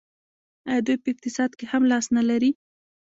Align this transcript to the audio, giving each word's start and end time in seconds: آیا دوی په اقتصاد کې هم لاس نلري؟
آیا 0.69 0.81
دوی 0.85 0.97
په 1.03 1.07
اقتصاد 1.13 1.51
کې 1.59 1.65
هم 1.71 1.83
لاس 1.91 2.05
نلري؟ 2.17 2.51